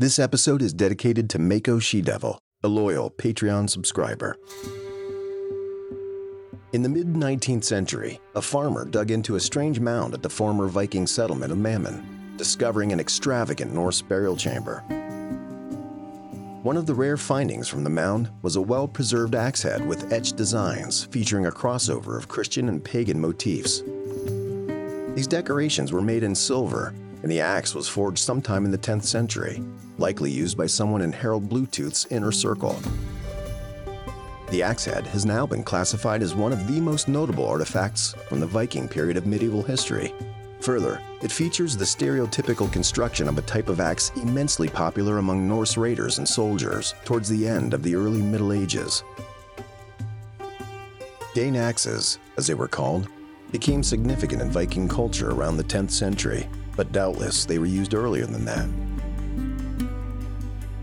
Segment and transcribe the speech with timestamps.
[0.00, 4.38] This episode is dedicated to Mako She Devil, a loyal Patreon subscriber.
[6.72, 10.68] In the mid 19th century, a farmer dug into a strange mound at the former
[10.68, 12.02] Viking settlement of Mammen,
[12.38, 14.82] discovering an extravagant Norse burial chamber.
[16.62, 20.10] One of the rare findings from the mound was a well preserved axe head with
[20.14, 23.82] etched designs featuring a crossover of Christian and pagan motifs.
[25.14, 29.04] These decorations were made in silver and the axe was forged sometime in the 10th
[29.04, 29.62] century,
[30.00, 32.80] likely used by someone in Harald Bluetooth's inner circle.
[34.50, 38.40] The axe head has now been classified as one of the most notable artifacts from
[38.40, 40.12] the Viking period of medieval history.
[40.60, 45.76] Further, it features the stereotypical construction of a type of axe immensely popular among Norse
[45.76, 49.04] raiders and soldiers towards the end of the early Middle Ages.
[51.34, 53.08] Dane axes, as they were called,
[53.52, 56.48] became significant in Viking culture around the 10th century
[56.80, 58.66] but doubtless they were used earlier than that.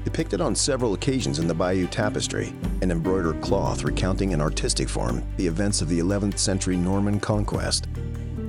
[0.07, 5.21] Depicted on several occasions in the Bayeux Tapestry, an embroidered cloth recounting in artistic form
[5.35, 7.89] the events of the 11th century Norman conquest,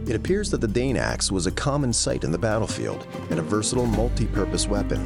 [0.07, 3.43] it appears that the Dane axe was a common sight in the battlefield and a
[3.43, 5.01] versatile multi purpose weapon.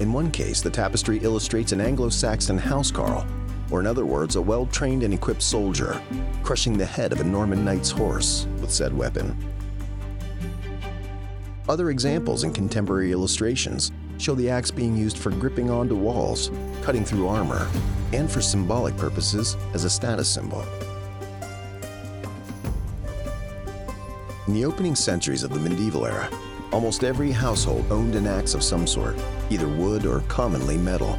[0.00, 3.30] In one case, the tapestry illustrates an Anglo Saxon housecarl,
[3.70, 6.02] or in other words, a well trained and equipped soldier,
[6.42, 9.36] crushing the head of a Norman knight's horse with said weapon.
[11.68, 16.50] Other examples in contemporary illustrations show the axe being used for gripping onto walls,
[16.82, 17.66] cutting through armor,
[18.12, 20.64] and for symbolic purposes as a status symbol.
[24.46, 26.28] In the opening centuries of the medieval era,
[26.72, 29.16] almost every household owned an axe of some sort,
[29.50, 31.18] either wood or commonly metal.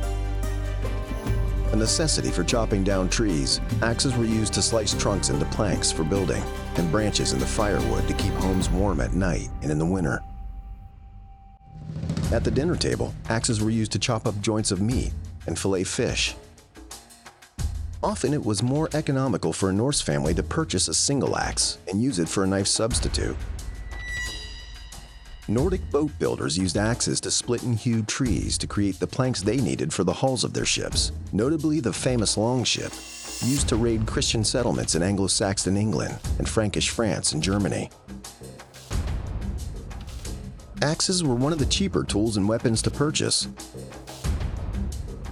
[1.72, 6.04] A necessity for chopping down trees, axes were used to slice trunks into planks for
[6.04, 6.42] building
[6.76, 10.24] and branches into firewood to keep homes warm at night and in the winter.
[12.32, 15.14] At the dinner table, axes were used to chop up joints of meat
[15.48, 16.36] and fillet fish.
[18.04, 22.02] Often it was more economical for a Norse family to purchase a single axe and
[22.02, 23.36] use it for a knife substitute.
[25.48, 29.58] Nordic boat builders used axes to split and hew trees to create the planks they
[29.58, 32.94] needed for the hulls of their ships, notably the famous Longship,
[33.44, 37.90] used to raid Christian settlements in Anglo Saxon England and Frankish France and Germany.
[40.82, 43.50] Axes were one of the cheaper tools and weapons to purchase.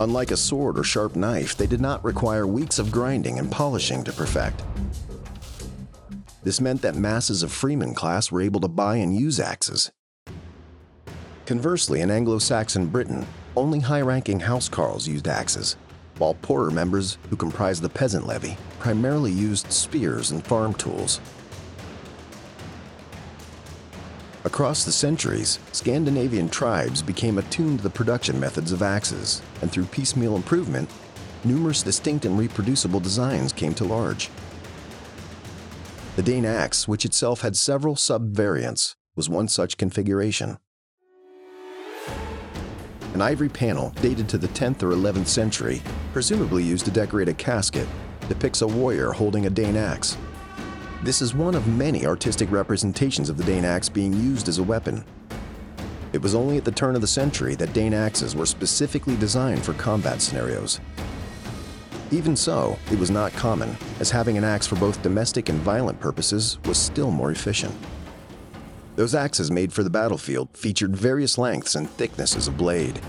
[0.02, 4.04] Unlike a sword or sharp knife, they did not require weeks of grinding and polishing
[4.04, 4.62] to perfect.
[6.44, 9.90] This meant that masses of freeman class were able to buy and use axes.
[11.46, 13.26] Conversely, in Anglo Saxon Britain,
[13.56, 15.78] only high ranking housecarls used axes,
[16.18, 21.22] while poorer members who comprised the peasant levy primarily used spears and farm tools.
[24.48, 29.88] Across the centuries, Scandinavian tribes became attuned to the production methods of axes, and through
[29.88, 30.90] piecemeal improvement,
[31.44, 34.30] numerous distinct and reproducible designs came to large.
[36.16, 40.60] The Dane axe, which itself had several sub-variants, was one such configuration.
[43.14, 45.82] An ivory panel dated to the 10th or 11th century,
[46.14, 47.88] presumably used to decorate a casket,
[48.30, 50.16] depicts a warrior holding a Dane axe,
[51.04, 54.64] this is one of many artistic representations of the Dane axe being used as a
[54.64, 55.06] weapon.
[56.14, 59.64] It was only at the turn of the century that Dane axes were specifically designed
[59.64, 60.80] for combat scenarios.
[62.10, 66.00] Even so, it was not common, as having an axe for both domestic and violent
[66.00, 67.76] purposes was still more efficient.
[68.96, 73.00] Those axes made for the battlefield featured various lengths and thicknesses of blade,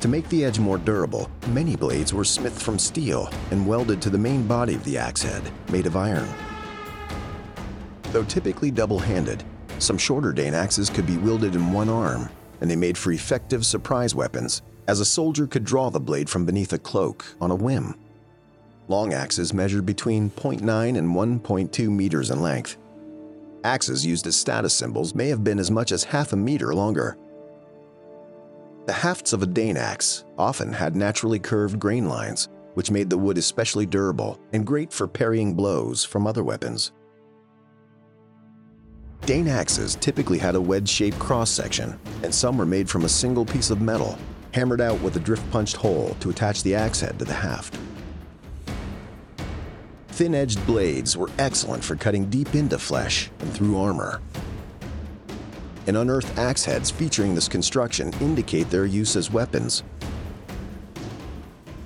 [0.00, 4.10] to make the edge more durable, many blades were smithed from steel and welded to
[4.10, 6.28] the main body of the axe head, made of iron.
[8.12, 9.44] Though typically double handed,
[9.78, 12.28] some shorter Dane axes could be wielded in one arm,
[12.60, 16.44] and they made for effective surprise weapons, as a soldier could draw the blade from
[16.44, 17.94] beneath a cloak on a whim.
[18.88, 22.76] Long axes measured between 0.9 and 1.2 meters in length.
[23.62, 27.16] Axes used as status symbols may have been as much as half a meter longer,
[28.86, 33.18] the hafts of a Dane axe often had naturally curved grain lines, which made the
[33.18, 36.92] wood especially durable and great for parrying blows from other weapons.
[39.26, 43.70] Dane axes typically had a wedge-shaped cross-section, and some were made from a single piece
[43.70, 44.18] of metal,
[44.52, 47.78] hammered out with a drift-punched hole to attach the axe head to the haft.
[50.08, 54.20] Thin-edged blades were excellent for cutting deep into flesh and through armor,
[55.90, 59.82] and unearthed axe heads featuring this construction indicate their use as weapons.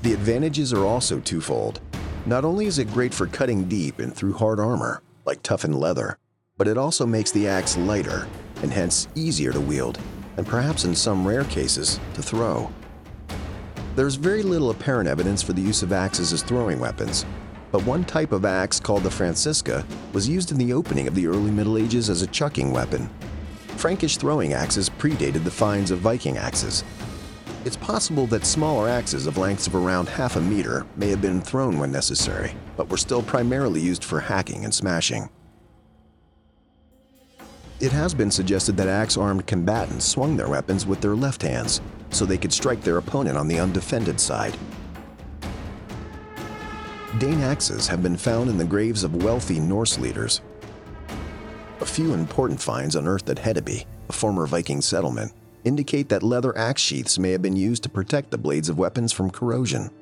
[0.03, 1.81] The advantages are also twofold.
[2.27, 6.19] Not only is it great for cutting deep and through hard armor, like toughened leather,
[6.59, 8.29] but it also makes the axe lighter
[8.61, 9.99] and hence easier to wield,
[10.37, 12.71] and perhaps in some rare cases, to throw.
[13.97, 17.25] There's very little apparent evidence for the use of axes as throwing weapons,
[17.73, 21.27] but one type of axe called the Francisca was used in the opening of the
[21.27, 23.09] early Middle Ages as a chucking weapon.
[23.84, 26.82] Frankish throwing axes predated the finds of Viking axes.
[27.66, 31.42] It's possible that smaller axes of lengths of around half a meter may have been
[31.42, 35.28] thrown when necessary, but were still primarily used for hacking and smashing.
[37.78, 41.82] It has been suggested that axe armed combatants swung their weapons with their left hands
[42.08, 44.56] so they could strike their opponent on the undefended side.
[47.19, 50.40] Dane axes have been found in the graves of wealthy Norse leaders.
[51.94, 55.31] Few important finds unearthed at Hedeby, a former Viking settlement,
[55.62, 59.12] indicate that leather axe sheaths may have been used to protect the blades of weapons
[59.12, 59.93] from corrosion.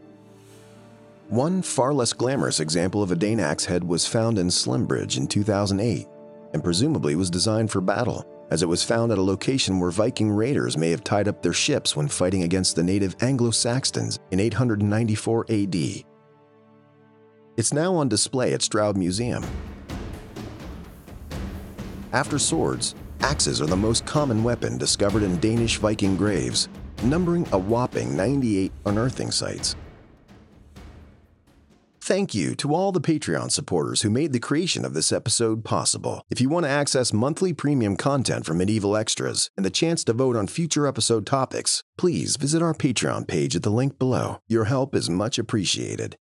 [1.28, 5.26] One far less glamorous example of a Dane axe head was found in Slimbridge in
[5.26, 6.08] 2008
[6.54, 10.30] and presumably was designed for battle, as it was found at a location where Viking
[10.30, 14.40] raiders may have tied up their ships when fighting against the native Anglo Saxons in
[14.40, 15.76] 894 AD.
[17.58, 19.44] It's now on display at Stroud Museum.
[22.12, 26.68] After swords, axes are the most common weapon discovered in Danish Viking graves,
[27.04, 29.74] numbering a whopping 98 unearthing sites.
[32.02, 36.22] Thank you to all the Patreon supporters who made the creation of this episode possible.
[36.30, 40.12] If you want to access monthly premium content from Medieval Extras and the chance to
[40.12, 44.38] vote on future episode topics, please visit our Patreon page at the link below.
[44.48, 46.16] Your help is much appreciated.